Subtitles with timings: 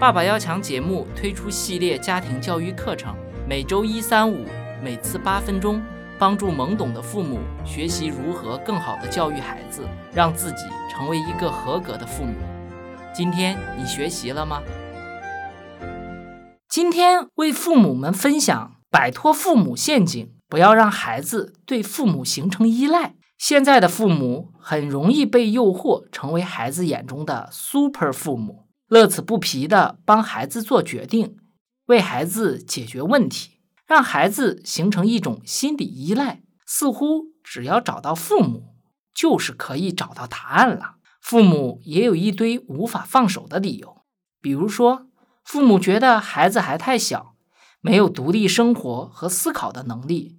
[0.00, 3.14] 爸爸要强节目推出系列家庭教育课程，
[3.46, 4.46] 每周一、三、五，
[4.82, 5.78] 每次八分钟，
[6.18, 9.82] 帮助懵懂的父母学习如何更好的教育孩子，
[10.14, 12.32] 让自己成为一个合格的父母。
[13.12, 14.62] 今天你学习了吗？
[16.66, 23.16] 今天为父母们分享摆脱父母陷阱，不要让孩子对父母形成依赖。
[23.36, 31.36] 现在的父母很容易被诱惑成为孩子眼中的 super 父母，乐此不疲地帮孩子做决定，
[31.86, 38.74] 为孩子解决问题，让孩子形成一种心理依赖，似乎只要找到父母，
[39.14, 40.96] 就是可以找到答案了。
[41.22, 44.02] 父母也有一堆无法放手的理由，
[44.42, 45.06] 比如说。
[45.42, 47.34] 父母觉得孩子还太小，
[47.80, 50.38] 没有独立生活和思考的能力，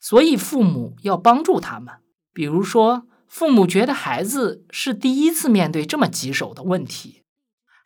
[0.00, 1.94] 所以父母要帮助他们。
[2.34, 7.19] 比如说，父母觉得孩子是第一次面对这么棘手的问题，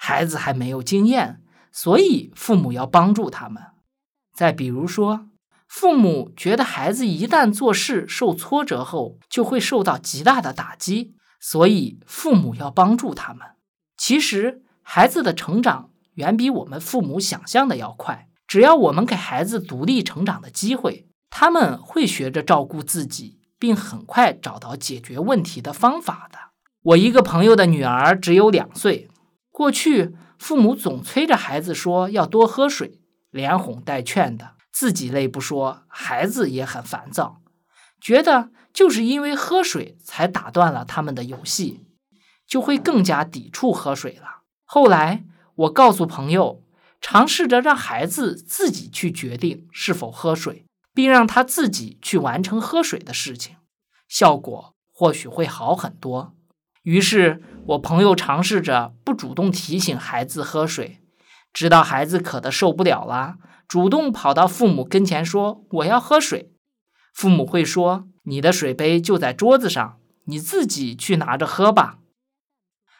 [0.06, 1.40] 孩子还没有经验，
[1.72, 3.62] 所以父母要帮助他们。
[4.34, 5.28] 再比如说，
[5.66, 13.46] 父母觉得孩子一旦做事受挫折后，就会受到极大的打击，所以父母要帮助他们。
[13.96, 15.88] 其实，孩子的成长。
[16.16, 18.28] 远比我们父母想象的要快。
[18.46, 26.38] 只要我们给孩子独立成长的机会，他们会学着照顾自己，并很快找到解决问题的方法的。
[26.82, 29.08] 我一个朋友的女儿只有两岁，
[29.54, 37.40] 过去父母总催着孩子说要多喝水，连哄带劝的，自己累不说，孩子也很烦躁，
[38.00, 41.86] 觉得就是因为喝水才打断了他们的游戏，
[42.44, 44.40] 就会更加抵触喝水了。
[44.64, 45.24] 后来。
[45.56, 46.64] 我告诉朋友，
[47.00, 53.54] 尝试着让孩子自己去决定是否喝水，并让他自己去完成喝水的事情，
[54.08, 56.34] 效果或许会好很多。
[56.84, 61.00] 于是，我朋友尝试着不主动提醒孩子喝水，
[61.50, 66.52] 直到孩子渴得受不了了，主动跑到父母跟前说：“我要喝水。”
[67.14, 72.00] 父母会说：“你的水杯就在桌子上，你自己去拿着喝吧。”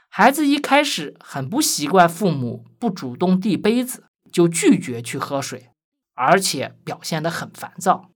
[0.09, 5.69] 孩子一开始很不习惯父母不主动递杯子就拒绝去喝水，
[6.15, 8.11] 而且表现得很烦躁。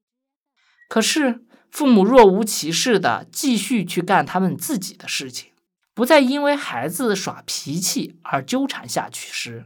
[0.88, 5.50] 可是父母若无其事地继续去干他们自己的事情，
[5.98, 9.64] 不再因为孩子耍脾气而纠缠下去时，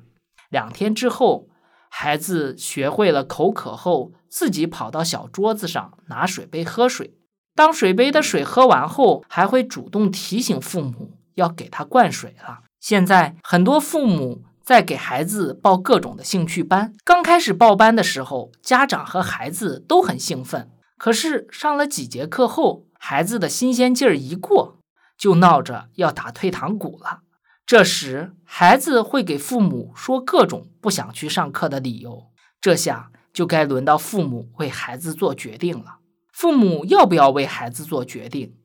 [0.49, 1.47] 两天之后，
[1.91, 7.19] 孩子学会了口渴后自己跑到小桌子上拿水杯喝水。
[7.55, 11.19] 当水杯的水喝完后，还会主动提醒父母。
[11.35, 12.61] 要给他灌水了。
[12.81, 16.95] 现在很多父母在给孩子报各种的兴趣班。
[17.05, 20.71] 刚开始报班的时候，家长和孩子都很兴奋。
[20.97, 24.79] 可是上了几节课后，孩子的新鲜劲儿一过，
[25.23, 27.21] 就闹着要打退堂鼓了。
[27.65, 32.33] 这时，孩子会给父母说各种不想去上课的理由。
[32.61, 35.99] 这下就该轮到父母为孩子做决定了。
[36.33, 38.57] 父母要不要为孩子做决定？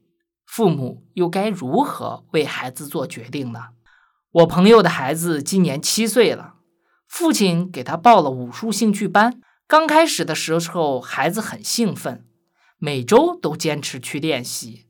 [0.48, 3.66] 父母又该如何为孩子做决定呢？
[4.32, 6.56] 我朋友的孩子今年七岁了，
[7.08, 9.40] 父亲给他报了武术兴趣班。
[9.68, 12.26] 刚开始的时候，孩子很兴奋，
[12.80, 14.87] 每周都坚持去练习。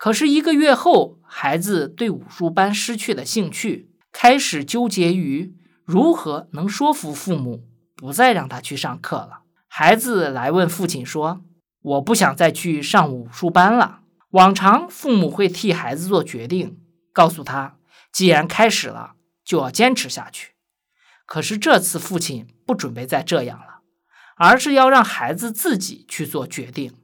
[0.00, 9.42] 可是一个月后，孩子对武术班失去了兴趣，开始纠结于如何能说服父母不再让他去上课了。
[9.68, 11.42] 孩子来问父亲说
[11.82, 14.00] ：“我不想再去上武术班了。”
[14.32, 16.80] 往常父母会替孩子做决定，
[17.12, 17.76] 告诉他，
[18.10, 20.52] 既然开始了，就要坚持下去。
[21.26, 23.80] 可是这次父亲不准备再这样了，
[24.36, 26.94] 而是要让孩子自己去做决定。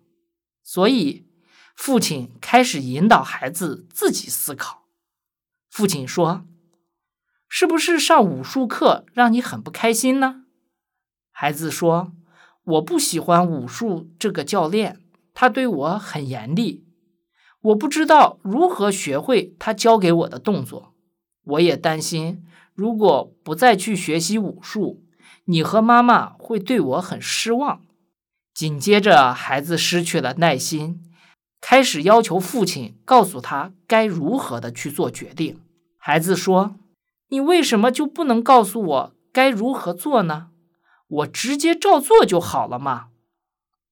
[0.63, 1.26] 所以，
[1.77, 4.87] 父亲开始引导孩子自己思考。
[5.71, 6.45] 父亲说
[7.49, 10.47] ：“是不是上武术课让你很不开心呢？”
[11.31, 12.13] 孩子说
[12.65, 15.01] ：“我不喜欢武术这个教练，
[15.35, 16.85] 他对我很严厉。”
[17.61, 20.95] 我不知道如何学会他教给我的动作，
[21.43, 22.45] 我也担心，
[22.75, 25.05] 如果不再去学习武术，
[25.47, 27.83] 你和妈妈会对我很失望。
[28.55, 31.03] 紧接着，孩子失去了耐心，
[31.61, 35.61] 开始要求父亲告诉他该如何的去做决定。
[35.97, 36.77] 孩子说
[37.31, 40.49] ：“你为什么就不能告诉我该如何做呢？
[41.09, 43.09] 我直接照做就好了嘛。”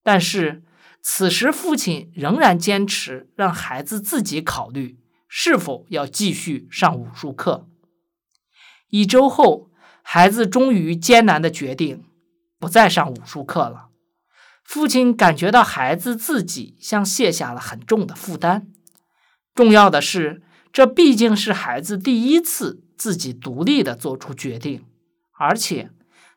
[0.03, 0.63] 但是。
[1.07, 7.69] 此时，父亲仍然坚持让孩子自己考虑是否要继续上武术课。
[8.89, 9.69] 一周后，
[10.01, 12.07] 孩子终于艰难的决定
[12.59, 13.91] 不再上武术课了。
[14.65, 18.67] 父亲感觉到孩子自己像卸下了很重的负担。
[19.55, 24.85] 重要的是，这毕竟是孩子第一次自己独立的做出决定。
[25.39, 25.91] 而且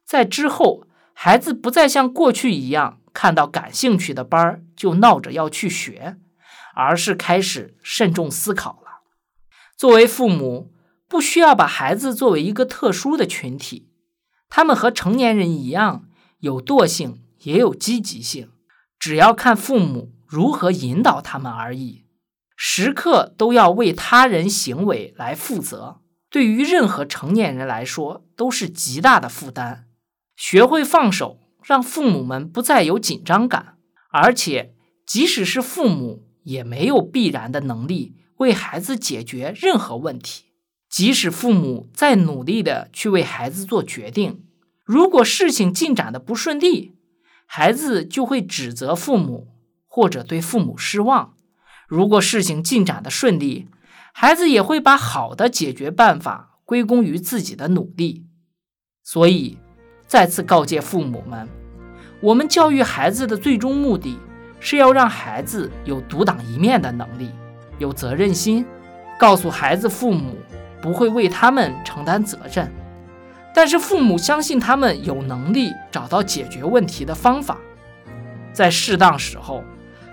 [0.05, 0.83] 在之后，
[1.13, 6.17] 孩子不再像过去一样看到感兴趣的班儿就闹着要去学，
[6.75, 9.01] 而是开始慎重思考了。
[9.75, 10.73] 作为父母，
[11.07, 13.89] 不需要把孩子作为一个特殊的群体，
[14.49, 16.05] 他们和成年人一样，
[16.39, 18.49] 有惰性，也有积极性，
[18.99, 22.03] 只要看父母如何引导他们而已。
[22.57, 29.87] 时刻都要为他人行为来负责，对于任何成年人来说都是极大的负担。
[30.35, 33.77] 学会放手，让父母们不再有紧张感，
[34.11, 34.73] 而且
[35.05, 40.47] 即使是父母，也没有必然的能力为孩子解决任何问题。
[40.89, 44.43] 即使父母再努力的去为孩子做决定，
[44.83, 46.96] 如果事情进展的不顺利，
[47.47, 49.47] 孩子就会指责父母，
[49.87, 51.33] 或者对父母失望。
[51.87, 53.69] 如果事情进展的顺利，
[54.13, 58.27] 孩子也会把好的解决办法归功于自己的努力。
[59.01, 59.57] 所以，
[60.05, 61.47] 再次告诫父母们：
[62.21, 64.19] 我们教育孩子的最终目的
[64.59, 67.31] 是要让孩子有独当一面的能力，
[67.79, 68.65] 有责任心，
[69.17, 70.35] 告诉孩子父母
[70.81, 72.69] 不会为他们承担责任，
[73.57, 77.57] 但是父母相信他们有能力找到解决问题的方法，
[78.53, 79.63] 在适当时候。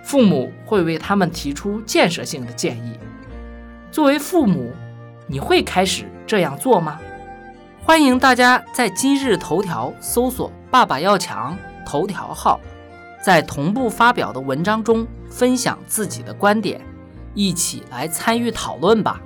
[0.02, 2.98] 父母会为他们提出建设性的建议。
[3.90, 4.72] 作为父母，
[5.26, 6.98] 你会开始这样做吗？
[7.82, 11.54] 欢迎大家在今日头条搜索“爸爸要强”
[11.84, 12.58] 头条号，
[13.22, 16.80] 在同步发表的文章中分享自己的观点，
[17.34, 19.20] 一起来参与讨论吧。